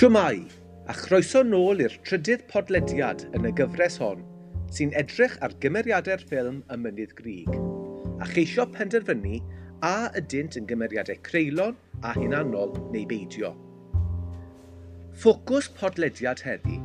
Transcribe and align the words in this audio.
Siwmai, 0.00 0.46
a 0.88 0.94
chroeso 0.96 1.42
nôl 1.44 1.82
i'r 1.84 1.92
trydydd 2.08 2.46
podlediad 2.48 3.26
yn 3.36 3.44
y 3.44 3.50
gyfres 3.52 3.98
hon 4.00 4.22
sy'n 4.72 4.94
edrych 4.96 5.34
ar 5.44 5.52
gymeriadau'r 5.60 6.22
ffilm 6.30 6.62
Y 6.72 6.76
Mynydd 6.80 7.10
Grig 7.18 7.50
a 7.52 8.28
cheisio 8.30 8.64
penderfynu 8.72 9.42
a 9.84 9.90
ydynt 10.16 10.56
yn 10.56 10.64
gymeriadau 10.70 11.20
creulon 11.26 11.76
a 12.00 12.14
hunanol 12.16 12.72
neu 12.94 13.02
beidio. 13.10 13.50
Ffocws 15.20 15.68
podlediad 15.76 16.40
heddi 16.46 16.78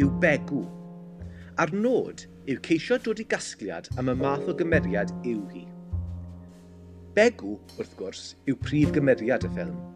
yw 0.00 0.14
begw. 0.22 0.62
A'r 1.60 1.74
nod 1.76 2.24
yw 2.48 2.62
ceisio 2.70 2.96
dod 3.04 3.20
i 3.20 3.28
gasgliad 3.34 3.92
am 4.00 4.08
y 4.14 4.16
math 4.22 4.48
o 4.48 4.56
gymeriad 4.62 5.12
yw 5.28 5.44
hi. 5.52 5.66
Begw, 7.20 7.58
wrth 7.76 7.94
gwrs, 8.00 8.30
yw 8.48 8.56
prif 8.64 8.96
gymeriad 8.96 9.44
y 9.44 9.52
ffilm– 9.52 9.76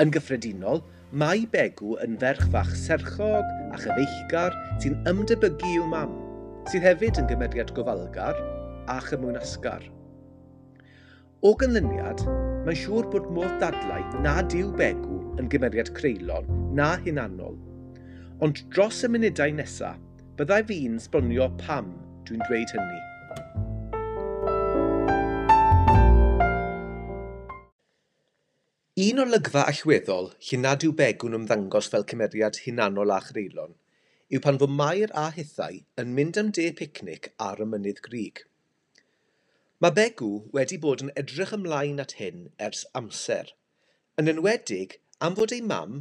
Yn 0.00 0.08
gyffredinol, 0.14 0.78
mae 1.20 1.42
Begw 1.52 1.98
yn 2.00 2.14
ferch 2.20 2.46
fach 2.54 2.70
serchog 2.82 3.48
a 3.74 3.80
chyfeillgar 3.82 4.54
sy'n 4.80 4.94
ymdebygu 5.10 5.72
i'w 5.76 5.88
mam, 5.90 6.14
sydd 6.70 6.86
hefyd 6.86 7.20
yn 7.20 7.28
gymeriad 7.28 7.72
gofalgar 7.76 8.38
a 8.88 8.96
chymwnasgar. 9.04 9.84
O 11.44 11.52
ganlyniad, 11.60 12.24
mae'n 12.64 12.80
siŵr 12.80 13.10
bod 13.12 13.28
modd 13.36 13.60
dadlau 13.60 14.24
nad 14.24 14.56
yw 14.56 14.72
Begw 14.80 15.20
yn 15.42 15.52
gymeriad 15.52 15.92
creulon 16.00 16.48
na 16.80 16.94
hunanol. 17.04 17.60
Ond 18.40 18.64
dros 18.72 19.04
y 19.04 19.12
munudau 19.12 19.52
nesaf, 19.52 20.00
byddai 20.40 20.62
fi'n 20.72 20.96
sbonio 21.10 21.52
pam 21.60 21.92
dwi'n 22.24 22.48
dweud 22.48 22.72
hynny. 22.72 23.00
Un 29.00 29.20
olygfa 29.22 29.60
allweddol 29.70 30.26
lle 30.46 30.56
nad 30.60 30.82
yw 30.86 30.90
begwn 30.96 31.36
ymddangos 31.36 31.86
fel 31.92 32.02
cymeriad 32.10 32.56
hunanol 32.62 33.12
a 33.14 33.18
chreulon 33.26 33.76
yw 34.36 34.40
pan 34.46 34.58
fo 34.62 34.66
Mair 34.80 35.12
a 35.20 35.22
Hithau 35.36 35.78
yn 36.02 36.10
mynd 36.16 36.40
am 36.42 36.50
de 36.58 36.64
picnic 36.80 37.28
ar 37.46 37.62
y 37.64 37.68
Mynydd 37.70 38.02
grig. 38.06 38.42
Mae 39.80 39.94
Begw 40.00 40.32
wedi 40.58 40.80
bod 40.82 41.04
yn 41.06 41.14
edrych 41.22 41.54
ymlaen 41.58 42.02
at 42.04 42.16
hyn 42.18 42.42
ers 42.68 42.82
amser, 43.02 43.54
yn 44.20 44.32
enwedig 44.34 44.98
am 45.28 45.38
fod 45.38 45.56
ei 45.56 45.62
mam, 45.70 45.96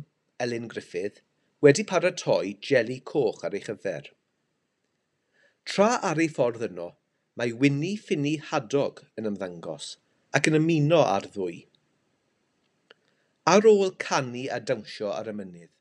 Elin 0.48 0.68
Griffith, 0.74 1.24
wedi 1.64 1.88
paratoi 1.94 2.58
jeli 2.72 3.00
coch 3.14 3.46
ar 3.48 3.56
ei 3.56 3.66
chyfer. 3.70 4.12
Tra 5.64 5.92
ar 6.12 6.26
ei 6.26 6.34
ffordd 6.36 6.68
yno, 6.72 6.92
mae 7.38 7.56
Winnie 7.64 7.96
Ffini 8.04 8.38
Hadog 8.52 9.06
yn 9.16 9.32
ymddangos 9.34 9.94
ac 10.36 10.52
yn 10.52 10.64
ymuno 10.64 11.06
ar 11.16 11.32
ddwy– 11.32 11.64
Ar 13.50 13.66
ôl 13.70 13.94
canu 14.06 14.44
a 14.56 14.60
dawnsio 14.70 15.10
ar 15.20 15.30
y 15.32 15.34
mynydd, 15.38 15.72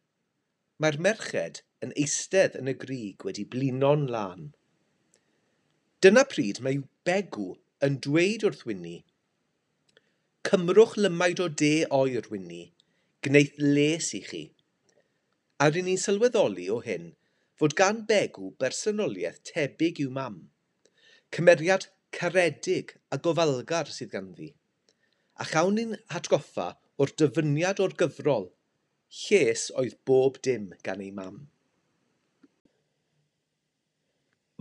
mae'r 0.80 0.96
merched 1.06 1.58
yn 1.84 1.90
eistedd 2.02 2.56
yn 2.60 2.70
y 2.72 2.74
grug 2.84 3.26
wedi 3.28 3.44
blino'n 3.54 4.06
lan. 4.14 4.46
Dyna 6.00 6.24
pryd 6.30 6.62
mae 6.64 6.78
Begw 7.08 7.50
yn 7.88 7.98
dweud 8.06 8.46
wrth 8.48 8.64
Wini, 8.70 8.94
Cymrwch 10.48 10.96
lymaid 10.96 11.42
o 11.44 11.50
de 11.62 11.72
oer, 11.98 12.30
Wini, 12.32 12.62
gwneith 13.26 13.60
les 13.60 14.10
i 14.16 14.22
chi. 14.30 14.42
A 15.60 15.68
rydyn 15.68 15.90
ni'n 15.90 16.00
sylweddoli 16.00 16.70
o 16.72 16.78
hyn 16.88 17.10
fod 17.60 17.74
gan 17.80 18.04
Begw 18.08 18.54
bersonoliaeth 18.62 19.42
tebyg 19.50 20.00
i'w 20.06 20.14
mam. 20.14 20.38
Cymeriad 21.34 21.90
caredig 22.16 22.94
a 23.12 23.18
gofalgar 23.28 23.90
sydd 23.92 24.14
ganddi. 24.14 24.54
A 25.42 25.44
chawn 25.52 25.76
ni'n 25.76 25.98
hatgoffa 26.14 26.70
o'r 26.98 27.12
dyfyniad 27.20 27.78
o'r 27.84 27.94
gyfrol, 28.00 28.48
lles 29.20 29.68
oedd 29.80 29.94
bob 30.10 30.40
dim 30.46 30.72
gan 30.86 31.02
ei 31.04 31.12
mam. 31.18 31.36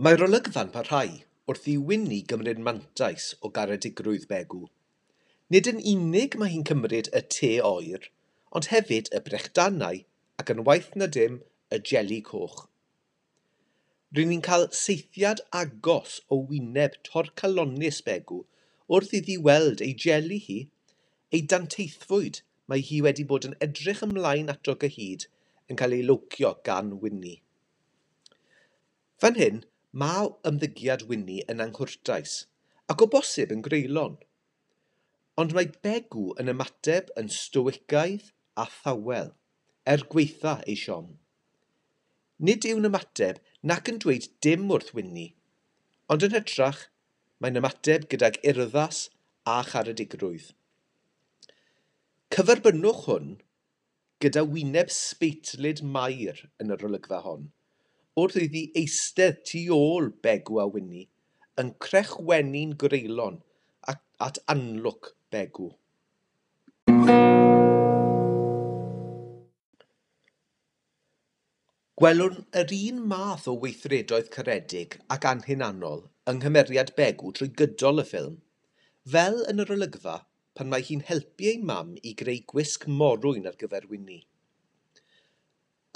Mae'r 0.06 0.22
olygfa'n 0.28 0.70
parhau 0.74 1.16
wrth 1.50 1.66
i 1.72 1.74
Winni 1.90 2.20
gymryd 2.30 2.60
mantais 2.68 3.32
o 3.42 3.50
garedigrwydd 3.58 4.28
Begw. 4.30 4.68
Nid 5.50 5.70
yn 5.72 5.82
unig 5.92 6.36
mae 6.38 6.52
hi'n 6.52 6.66
cymryd 6.70 7.10
y 7.18 7.24
te 7.34 7.50
oer, 7.72 8.06
ond 8.54 8.68
hefyd 8.70 9.10
y 9.16 9.22
brechdanau 9.26 10.02
ac 10.38 10.54
yn 10.54 10.62
waith 10.68 10.92
na 11.00 11.08
dim 11.18 11.40
y 11.74 11.82
jeli 11.90 12.20
coch. 12.30 12.66
Rydyn 14.14 14.30
ni'n 14.32 14.44
cael 14.46 14.68
seithiad 14.82 15.42
agos 15.62 16.20
o 16.32 16.38
wyneb 16.52 16.94
torcalonis 17.08 17.98
Begw 18.06 18.44
wrth 18.88 19.16
iddi 19.18 19.40
weld 19.48 19.82
ei 19.84 19.96
jeli 20.06 20.38
hi 20.46 20.60
ei 21.34 21.42
danteithfwyd 21.52 22.40
mae 22.70 22.84
hi 22.84 23.00
wedi 23.04 23.24
bod 23.30 23.46
yn 23.48 23.56
edrych 23.64 24.04
ymlaen 24.06 24.52
ato 24.52 24.74
gyhyd 24.84 25.26
yn 25.68 25.78
cael 25.80 25.96
ei 25.96 26.04
lwcio 26.06 26.54
gan 26.68 26.94
Winnie. 27.02 27.40
Fan 29.20 29.36
hyn, 29.40 29.62
mae 30.02 30.30
ymddygiad 30.48 31.04
Winnie 31.10 31.44
yn 31.52 31.64
anghwrtais 31.64 32.34
ac 32.92 33.04
o 33.04 33.08
bosib 33.12 33.52
yn 33.54 33.64
greulon. 33.66 34.16
Ond 35.40 35.54
mae 35.56 35.70
Begw 35.84 36.30
yn 36.40 36.52
ymateb 36.52 37.10
yn 37.20 37.28
stoicaidd 37.32 38.30
a 38.58 38.66
thawel, 38.80 39.32
er 39.92 40.04
gweitha 40.12 40.58
ei 40.66 40.76
siom. 40.78 41.12
Nid 42.38 42.66
yw'n 42.70 42.88
ymateb 42.88 43.40
nac 43.70 43.90
yn 43.92 44.00
dweud 44.02 44.28
dim 44.44 44.68
wrth 44.72 44.94
Wini, 44.96 45.28
ond 46.08 46.24
yn 46.26 46.36
hytrach, 46.36 46.86
mae'n 47.42 47.60
ymateb 47.60 48.06
gydag 48.12 48.40
urddas 48.52 49.08
a 49.46 49.60
charedigrwydd. 49.66 50.52
Cyferbynnwch 52.34 53.06
hwn 53.06 53.28
gyda 54.22 54.42
wyneb 54.54 54.90
sbeitlyd 54.94 55.78
mair 55.94 56.42
yn 56.62 56.74
yr 56.74 56.82
olygfa 56.88 57.22
hon, 57.24 57.46
wrth 58.20 58.36
iddi 58.42 58.64
eistedd 58.80 59.38
tu 59.48 59.62
ôl 59.76 60.10
Begw 60.26 60.60
a 60.60 60.66
Wini, 60.74 61.06
yn 61.62 61.72
crechwenu'n 61.86 62.76
greulon 62.84 63.40
at 63.88 64.42
anlwc 64.54 65.10
Begw. 65.32 65.70
Gwelwn 71.98 72.40
yr 72.62 72.78
un 72.82 73.02
math 73.14 73.48
o 73.48 73.56
weithredoedd 73.64 74.28
caredig 74.36 75.00
ac 75.16 75.24
anhunanol 75.32 76.04
yng 76.28 76.44
nghymeriad 76.44 76.92
Begw 77.00 77.32
trwy 77.32 77.54
gydol 77.62 78.04
y 78.04 78.10
ffilm, 78.12 78.42
fel 79.16 79.46
yn 79.48 79.64
yr 79.64 79.78
olygfa 79.80 80.20
pan 80.58 80.72
mae 80.72 80.82
hi'n 80.88 81.04
helpu 81.06 81.46
ei 81.52 81.62
mam 81.70 81.94
i 82.02 82.16
greu 82.22 82.42
gwisg 82.52 82.88
morwyn 83.00 83.46
ar 83.50 83.58
gyfer 83.60 83.86
Winnie. 83.92 84.24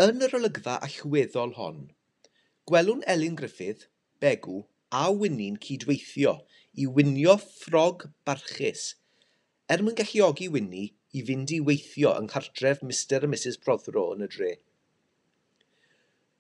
Yn 0.06 0.23
yr 0.27 0.37
olygfa 0.39 0.77
allweddol 0.87 1.56
hon, 1.59 1.81
gwelwn 2.71 3.03
Elin 3.15 3.34
Griffith, 3.41 3.89
Begw 4.23 4.61
a 4.95 5.06
Winnie'n 5.11 5.59
cydweithio 5.67 6.37
i 6.78 6.87
winio 6.97 7.34
ffrog 7.43 8.05
barchus 8.28 8.84
er 9.73 9.83
mwyn 9.83 9.97
galluogi 9.99 10.47
Winnie 10.55 10.93
i 11.19 11.25
fynd 11.29 11.53
i 11.56 11.59
weithio 11.69 12.12
yng 12.21 12.31
nghartref 12.31 12.84
Mr 12.87 13.27
a 13.27 13.31
Mrs 13.33 13.59
Prothero 13.67 14.05
yn 14.15 14.25
y 14.27 14.29
dre. 14.34 14.53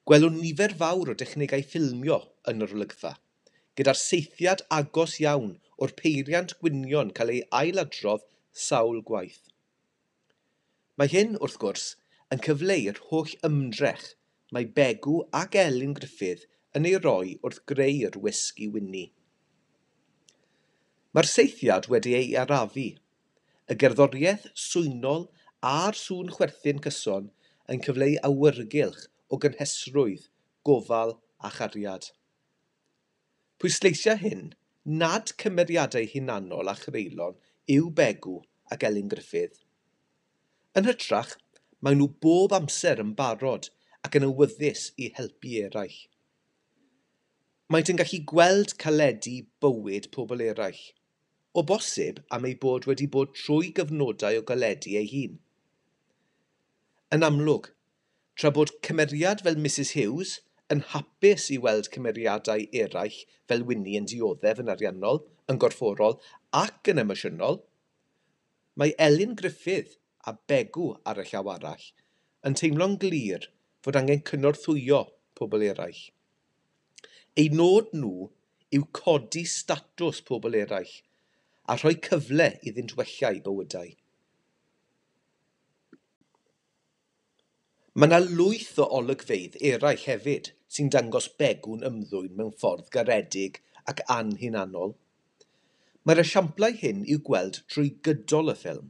Gwelwn 0.08 0.38
nifer 0.44 0.74
fawr 0.84 1.10
o 1.12 1.18
dechnegau 1.18 1.66
ffilmio 1.72 2.18
yn 2.52 2.64
yr 2.66 2.74
olygfa, 2.76 3.12
gyda'r 3.78 3.98
seithiad 3.98 4.64
agos 4.78 5.18
iawn 5.24 5.54
o'r 5.84 5.94
peiriant 6.02 6.54
gwynion 6.60 7.12
cael 7.16 7.32
ei 7.34 7.42
ailadrodd 7.60 8.26
sawl 8.66 9.00
gwaith. 9.08 9.42
Mae 11.00 11.10
hyn, 11.12 11.38
wrth 11.40 11.58
gwrs, 11.62 11.86
yn 12.32 12.42
cyfleu'r 12.44 13.00
holl 13.08 13.32
ymdrech 13.48 14.12
mae 14.52 14.68
Begw 14.76 15.22
ac 15.40 15.56
Elin 15.62 15.96
Griffith 15.96 16.44
yn 16.76 16.88
ei 16.88 16.98
roi 17.00 17.36
wrth 17.48 17.62
greu'r 17.72 18.18
wisg 18.24 18.60
i 18.64 18.68
Winni. 18.74 19.06
Mae'r 21.12 21.28
seithiad 21.28 21.88
wedi 21.92 22.14
ei 22.18 22.32
arafu. 22.42 22.90
Y 23.72 23.74
gerddoriaeth 23.80 24.46
swynol 24.66 25.26
a'r 25.72 25.96
sŵn 25.96 26.32
chwerthin 26.36 26.80
cyson 26.84 27.30
yn 27.72 27.82
cyfleu 27.84 28.18
awyrgylch 28.28 29.06
o 29.32 29.38
gynhesrwydd, 29.44 30.28
gofal 30.68 31.16
a 31.40 31.52
chariad. 31.56 32.12
Pwysleisia 33.62 34.16
hyn 34.18 34.46
nad 35.00 35.28
cymeriadau 35.40 36.06
hunanol 36.12 36.70
a 36.70 36.72
chreulon 36.78 37.36
yw 37.74 37.92
Begw 38.00 38.40
ac 38.74 38.86
Elin 38.88 39.12
Griffith. 39.12 39.60
Yn 40.80 40.88
hytrach, 40.88 41.36
maen 41.78 42.00
nhw 42.00 42.08
bob 42.26 42.56
amser 42.58 42.98
yn 43.04 43.12
barod 43.20 43.68
ac 44.08 44.18
yn 44.18 44.26
awyddus 44.30 44.88
i 44.98 45.12
helpu 45.20 45.54
eraill. 45.68 46.00
Maent 47.70 47.94
yn 47.94 48.02
gallu 48.02 48.22
gweld 48.34 48.74
caledu 48.82 49.38
bywyd 49.62 50.10
pobl 50.16 50.42
eraill, 50.50 50.82
o 51.54 51.62
bosib 51.70 52.18
am 52.34 52.50
ei 52.50 52.58
bod 52.66 52.90
wedi 52.90 53.06
bod 53.16 53.38
trwy 53.44 53.70
gyfnodau 53.78 54.42
o 54.42 54.46
galedu 54.50 54.98
ei 54.98 55.06
hun. 55.14 55.38
Yn 57.14 57.30
amlwg, 57.30 57.70
tra 58.34 58.50
bod 58.58 58.74
cymeriad 58.88 59.46
fel 59.46 59.62
Mrs 59.62 59.94
Hughes– 60.00 60.40
yn 60.72 60.84
hapus 60.92 61.48
i 61.54 61.58
weld 61.66 61.90
cymeriadau 61.94 62.64
eraill 62.84 63.18
fel 63.50 63.64
Winnie 63.68 63.98
yn 64.00 64.08
dioddef 64.12 64.62
yn 64.62 64.72
ariannol, 64.72 65.20
yn 65.50 65.60
gorfforol 65.62 66.18
ac 66.62 66.92
yn 66.92 67.02
emosiynol, 67.02 67.60
mae 68.80 68.94
Elin 69.06 69.36
Griffith 69.38 69.98
a 70.26 70.34
Begw 70.48 70.92
ar 71.08 71.20
y 71.20 71.26
llaw 71.28 71.50
arall 71.54 71.88
yn 72.48 72.56
teimlo'n 72.58 72.98
glir 73.02 73.48
fod 73.84 73.98
angen 73.98 74.22
cynorthwyo 74.28 75.02
pobl 75.38 75.64
eraill. 75.66 76.02
Ei 77.38 77.48
nod 77.60 77.92
nhw 77.96 78.28
yw 78.76 78.86
codi 78.98 79.44
statws 79.48 80.22
pobl 80.28 80.56
eraill 80.58 80.94
a 81.70 81.76
rhoi 81.78 81.94
cyfle 82.06 82.48
iddynt 82.68 82.96
wella 82.98 83.32
i 83.36 83.42
bywydau. 83.44 83.92
Mae 88.02 88.08
yna 88.10 88.18
lwyth 88.18 88.80
o 88.82 88.84
olygfeydd 88.98 89.56
eraill 89.68 90.00
hefyd 90.04 90.48
sy'n 90.76 90.88
dangos 90.90 91.28
begwn 91.42 91.84
ymddwyn 91.86 92.32
mewn 92.38 92.48
ffordd 92.62 92.88
garedig 92.96 93.60
ac 93.92 94.02
anhunanol. 94.14 94.96
Mae'r 96.02 96.22
esiamplau 96.24 96.74
hyn 96.80 97.04
i'w 97.06 97.20
gweld 97.28 97.60
trwy 97.70 97.92
gydol 98.08 98.50
y 98.50 98.56
ffilm, 98.58 98.88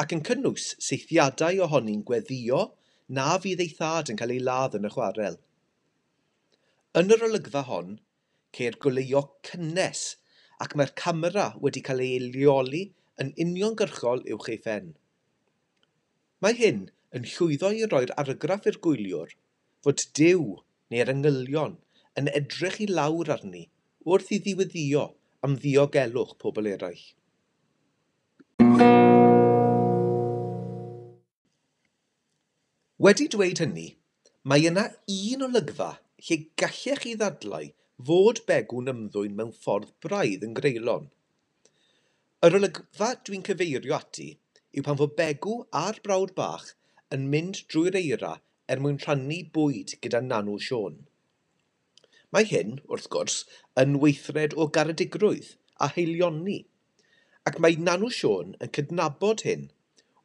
ac 0.00 0.16
yn 0.16 0.24
cynnwys 0.30 0.70
seithiadau 0.88 1.60
ohoni'n 1.68 2.00
gweddio 2.08 2.62
na 3.18 3.28
fydd 3.44 3.60
ei 3.66 3.76
thad 3.82 4.14
yn 4.14 4.22
cael 4.22 4.32
ei 4.38 4.40
ladd 4.48 4.80
yn 4.80 4.88
y 4.88 4.94
chwarel. 4.96 5.36
Yn 6.96 7.12
yr 7.12 7.28
olygfa 7.28 7.66
hon, 7.68 7.94
ceir 8.56 8.80
goleuo 8.86 9.26
cynnes 9.52 10.06
ac 10.64 10.80
mae'r 10.80 10.96
camera 11.04 11.50
wedi 11.60 11.84
cael 11.90 12.06
ei 12.08 12.18
leoli 12.24 12.86
yn 13.20 13.36
uniongyrchol 13.36 14.24
uwch 14.24 14.52
ei 14.56 14.62
phen. 14.70 14.94
Mae 16.40 16.56
hyn 16.56 16.86
yn 17.16 17.26
llwyddo 17.32 17.72
i 17.72 17.84
roi'r 17.88 18.12
argraff 18.20 18.66
i'r 18.68 18.78
gwyliwr 18.84 19.30
fod 19.86 20.02
Duw 20.18 20.48
neu'r 20.92 21.12
angylion 21.12 21.76
yn 22.20 22.28
edrych 22.40 22.80
i 22.84 22.88
lawr 22.90 23.30
arni 23.36 23.62
wrth 24.12 24.32
i 24.36 24.40
ddiweddio 24.44 25.04
am 25.46 25.56
ddiogelwch 25.62 26.34
pobl 26.42 26.68
eraill. 26.72 27.06
Wedi 33.06 33.26
dweud 33.32 33.60
hynny, 33.62 33.88
mae 34.50 34.68
yna 34.70 34.86
un 35.16 35.48
olygfa 35.48 35.90
lle 36.26 36.38
gallech 36.60 37.02
chi 37.04 37.12
ddadlau 37.20 37.68
fod 38.08 38.40
begwn 38.48 38.92
ymddwyn 38.92 39.36
mewn 39.36 39.52
ffordd 39.64 39.92
braidd 40.04 40.44
yn 40.46 40.56
greulon. 40.56 41.10
Yr 42.46 42.56
olygfa 42.60 43.14
dwi'n 43.26 43.44
cyfeirio 43.48 43.96
ati 43.96 44.32
yw 44.76 44.84
pan 44.86 44.98
fod 45.00 45.14
begw 45.18 45.62
a'r 45.82 46.00
brawd 46.04 46.34
bach 46.40 46.74
yn 47.14 47.26
mynd 47.32 47.60
drwy'r 47.70 47.98
eira 48.00 48.32
er 48.72 48.80
mwyn 48.82 48.98
rhannu 49.02 49.38
bwyd 49.56 49.94
gyda 50.04 50.20
Nanw 50.28 50.56
Sion. 50.68 50.96
Mae 52.34 52.48
hyn, 52.50 52.80
wrth 52.90 53.06
gwrs, 53.14 53.36
yn 53.82 54.00
weithred 54.02 54.56
o 54.58 54.66
garedigrwydd 54.76 55.52
a 55.78 55.88
haelioni, 55.94 56.58
ac 57.46 57.60
mae 57.62 57.78
Nanw 57.88 58.10
Sion 58.16 58.56
yn 58.58 58.72
cydnabod 58.78 59.44
hyn 59.46 59.68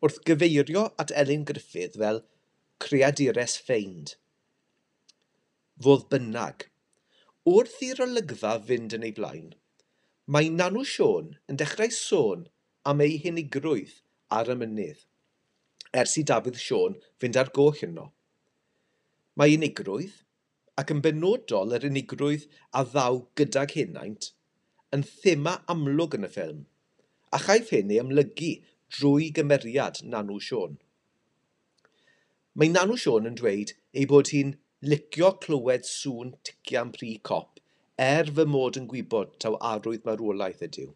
wrth 0.02 0.18
gyfeirio 0.26 0.88
at 1.04 1.14
Elin 1.24 1.46
Griffith 1.52 2.00
fel 2.02 2.24
creadures 2.82 3.60
ffeind. 3.68 4.16
Fodd 5.86 6.08
bynnag, 6.14 6.66
wrth 7.52 7.78
i'r 7.86 8.02
olygfa 8.08 8.56
fynd 8.72 8.98
yn 8.98 9.06
ei 9.06 9.14
blaen, 9.22 9.54
mae 10.34 10.50
Nanw 10.58 10.82
Sion 10.96 11.36
yn 11.46 11.62
dechrau 11.62 11.94
sôn 11.94 12.48
am 12.90 13.06
ei 13.06 13.22
hunigrwydd 13.22 14.00
ar 14.40 14.50
y 14.50 14.58
mynydd 14.58 15.06
ers 16.00 16.18
i 16.20 16.24
Dafydd 16.32 16.60
Sion 16.64 16.98
fynd 17.22 17.40
ar 17.42 17.52
goll 17.58 17.80
yno. 17.88 18.10
Mae 19.40 19.56
unigrwydd, 19.58 20.14
ac 20.80 20.94
yn 20.96 21.02
benodol 21.06 21.76
yr 21.78 21.88
unigrwydd 21.90 22.48
a 22.80 22.84
ddaw 22.92 23.22
gydag 23.40 23.76
hunaint, 23.78 24.32
yn 24.96 25.04
thema 25.08 25.58
amlwg 25.74 26.18
yn 26.18 26.28
y 26.28 26.32
ffilm, 26.32 26.64
a 27.36 27.40
chaiff 27.46 27.72
hyn 27.76 27.92
ei 27.94 28.00
ymlygu 28.04 28.54
drwy 28.98 29.30
gymeriad 29.36 30.02
Nanw 30.14 30.40
Sion. 30.48 30.80
Mae 32.56 32.72
Nanw 32.72 32.98
Sion 33.00 33.30
yn 33.30 33.38
dweud 33.40 33.76
ei 33.96 34.08
bod 34.14 34.32
hi'n 34.36 34.56
licio 34.94 35.36
clywed 35.44 35.88
sŵn 35.88 36.34
tician 36.48 36.92
pri 36.96 37.14
cop 37.30 37.62
er 38.08 38.32
fy 38.38 38.48
mod 38.56 38.80
yn 38.80 38.90
gwybod 38.92 39.38
taw 39.44 39.56
arwydd 39.72 40.08
marwolaeth 40.08 40.64
ydyw. 40.68 40.90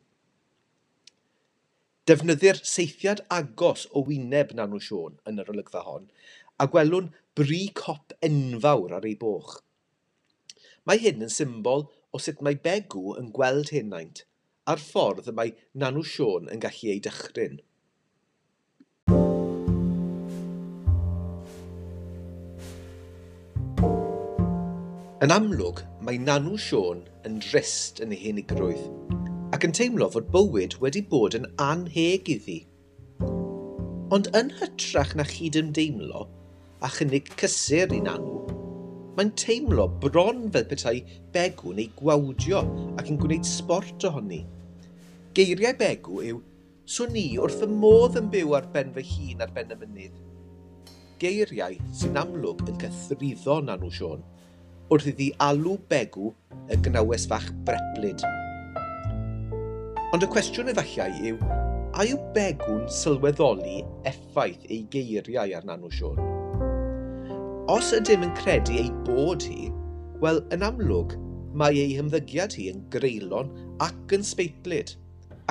Defnyddir 2.05 2.59
seithiad 2.69 3.23
agos 3.33 3.87
o 3.97 4.03
wyneb 4.05 4.51
Nanw 4.57 4.77
Sion 4.87 5.15
yn 5.29 5.41
yr 5.41 5.47
olygfa 5.49 5.79
hon 5.87 6.03
a 6.61 6.67
gwelwn 6.69 7.07
bri 7.39 7.63
cop 7.79 8.13
enfawr 8.27 8.91
ar 8.97 9.07
ei 9.09 9.15
boch. 9.23 9.55
Mae 10.85 11.01
hyn 11.01 11.25
yn 11.25 11.33
symbol 11.33 11.87
o 12.13 12.21
sut 12.21 12.43
mae 12.45 12.59
Begw 12.67 13.15
yn 13.17 13.31
gweld 13.33 13.71
henaint 13.73 14.21
a'r 14.69 14.83
ffordd 14.83 15.31
y 15.31 15.33
mae 15.39 15.55
Nanw 15.81 16.05
Sion 16.11 16.45
yn 16.53 16.61
gallu 16.61 16.91
ei 16.93 17.01
dychryn. 17.07 17.57
Yn 25.25 25.33
amlwg, 25.33 25.81
mae 26.05 26.21
Nanw 26.21 26.53
Sion 26.61 27.01
yn 27.25 27.41
drist 27.41 28.05
yn 28.05 28.13
ei 28.13 28.21
hunigrwydd 28.27 29.04
ac 29.55 29.63
yn 29.63 29.71
teimlo 29.71 30.09
fod 30.11 30.25
bywyd 30.33 30.73
wedi 30.83 30.99
bod 31.07 31.35
yn 31.37 31.45
anheg 31.63 32.27
iddi. 32.33 32.57
Ond 34.11 34.27
yn 34.35 34.49
hytrach 34.59 35.13
na 35.15 35.23
chyd 35.29 35.55
ymdeimlo 35.61 36.25
a 36.83 36.89
chynnig 36.91 37.29
cysur 37.39 37.93
i 37.95 38.01
nanw, 38.03 38.33
mae'n 39.15 39.31
teimlo 39.39 39.85
bron 40.03 40.41
fel 40.51 40.67
petai 40.71 40.97
begw 41.37 41.71
neu 41.77 41.87
gwawdio 42.01 42.65
ac 42.99 43.07
yn 43.13 43.21
gwneud 43.21 43.47
sport 43.47 44.03
ohoni. 44.09 44.41
Geiriau 45.39 45.77
begw 45.79 46.19
yw, 46.33 46.41
so 46.83 47.07
ni 47.07 47.23
wrth 47.39 47.63
y 47.63 47.69
modd 47.71 48.19
yn 48.19 48.27
byw 48.33 48.57
ar 48.59 48.67
ben 48.73 48.91
fy 48.97 49.07
hun 49.13 49.45
ar 49.45 49.53
ben 49.55 49.71
y 49.71 49.77
mynydd. 49.85 50.17
Geiriau 51.23 51.79
sy'n 51.95 52.19
amlwg 52.25 52.65
yn 52.73 52.81
cythryddo 52.83 53.61
nanw 53.69 53.93
Sion, 54.01 54.27
wrth 54.91 55.07
iddi 55.13 55.31
alw 55.47 55.77
begw 55.87 56.33
y 56.67 56.81
gnawes 56.89 57.29
fach 57.31 57.53
breplyd. 57.63 58.27
Ond 60.15 60.23
y 60.23 60.27
cwestiwn 60.31 60.69
efallai 60.71 61.09
yw, 61.27 61.39
a 61.99 62.03
yw 62.07 62.15
begwn 62.31 62.85
sylweddoli 62.87 63.81
effaith 64.07 64.61
ei 64.71 64.85
geiriau 64.93 65.51
ar 65.57 65.65
Nanw 65.67 65.89
Sion? 65.91 66.21
Os 67.73 67.89
ydym 67.97 68.23
yn 68.23 68.31
credu 68.37 68.77
ei 68.79 68.93
bod 69.09 69.43
hi, 69.43 69.67
wel, 70.23 70.39
yn 70.55 70.63
amlwg, 70.63 71.17
mae 71.59 71.75
ei 71.81 71.97
hymddygiad 71.97 72.55
hi 72.55 72.69
yn 72.71 72.85
greulon 72.93 73.51
ac 73.83 74.15
yn 74.15 74.23
sbeitlyd, 74.23 74.93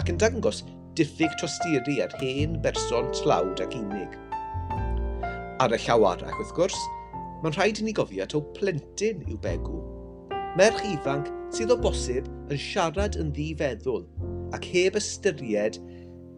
ac 0.00 0.08
yn 0.14 0.22
dangos 0.22 0.62
diffyg 0.96 1.36
tosturi 1.42 1.98
ar 2.00 2.16
hen 2.22 2.56
berson 2.64 3.12
tlawd 3.20 3.60
ac 3.66 3.76
unig. 3.76 4.16
Ar 5.60 5.76
y 5.76 5.82
llaw 5.84 6.08
arall, 6.14 6.38
wrth 6.38 6.54
gwrs, 6.56 6.78
mae'n 7.42 7.58
rhaid 7.58 7.82
i 7.82 7.90
ni 7.90 7.98
gofio 8.00 8.24
taw 8.32 8.40
plentyn 8.56 9.28
i'w 9.28 9.36
begw. 9.44 9.82
Merch 10.56 10.80
ifanc 10.88 11.28
sydd 11.52 11.76
o 11.76 11.76
bosib 11.84 12.32
yn 12.48 12.64
siarad 12.70 13.20
yn 13.20 13.34
ddifeddwl 13.36 14.08
ac 14.56 14.68
heb 14.72 14.98
ystyried 15.00 15.80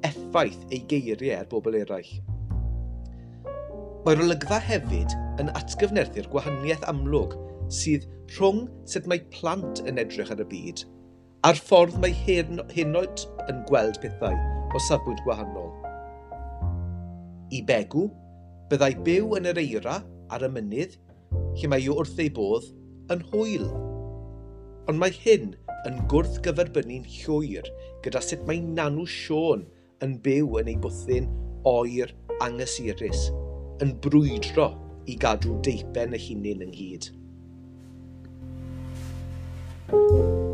effaith 0.07 0.63
ei 0.71 0.83
geiriau 0.91 1.37
ar 1.37 1.45
er 1.45 1.51
bobl 1.53 1.79
eraill. 1.79 2.13
Mae'r 4.07 4.23
olygfa 4.23 4.61
hefyd 4.63 5.15
yn 5.43 5.51
atgyfnerthu'r 5.59 6.29
gwahaniaeth 6.33 6.85
amlwg 6.91 7.35
sydd 7.81 8.07
rhwng 8.37 8.67
sut 8.89 9.09
mae 9.11 9.25
plant 9.35 9.83
yn 9.87 9.99
edrych 10.03 10.31
ar 10.35 10.43
y 10.43 10.47
byd 10.51 10.85
a'r 11.47 11.59
ffordd 11.63 11.99
mae 12.03 12.15
hyn, 12.25 12.61
henoed 12.75 13.23
yn 13.51 13.61
gweld 13.69 14.01
pethau 14.03 14.37
o 14.75 14.81
safbwynt 14.89 15.23
gwahanol. 15.27 15.69
I 17.55 17.61
Begw, 17.67 18.09
byddai 18.71 18.95
byw 19.07 19.37
yn 19.39 19.47
yr 19.53 19.61
eira 19.63 20.01
ar 20.35 20.47
y 20.47 20.51
mynydd 20.51 20.97
lle 21.57 21.71
mae 21.71 21.85
yw 21.87 22.01
wrth 22.01 22.19
ei 22.23 22.33
bodd 22.35 22.67
yn 23.15 23.23
hwyl. 23.31 23.69
Ond 24.91 24.99
mae 24.99 25.15
hyn 25.23 25.53
yn 25.87 26.01
gwrth 26.11 26.41
gyferbynnu'n 26.45 27.05
llwyr 27.19 27.69
gyda 28.05 28.23
sut 28.25 28.47
mae 28.49 28.63
Nanw 28.63 29.07
Sion 29.11 29.67
yn 30.05 30.17
byw 30.25 30.59
yn 30.61 30.73
ei 30.73 30.81
bwthyn 30.83 31.29
oer 31.67 32.13
angysurus, 32.45 33.29
yn 33.85 33.95
brwydro 34.05 34.73
i 35.07 35.19
gadw 35.23 35.59
deipen 35.67 36.17
y 36.17 36.25
hunin 36.29 36.67
ynghyd. 36.69 37.13
Thank 39.89 40.11
you. 40.11 40.46